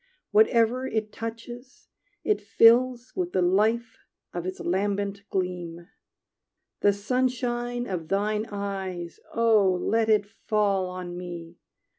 Whatever 0.31 0.87
it 0.87 1.11
touches 1.11 1.87
it 2.23 2.41
fills 2.41 3.13
With 3.15 3.33
the 3.33 3.41
life 3.43 3.99
of 4.33 4.47
its 4.47 4.59
lambent 4.59 5.21
gleam. 5.29 5.89
The 6.79 6.91
sunshine 6.91 7.85
of 7.85 8.07
thine 8.07 8.47
eyes, 8.51 9.19
Oh 9.31 9.69
let 9.79 10.09
it 10.09 10.25
fall 10.25 10.87
on 10.87 11.15
me! 11.15 11.57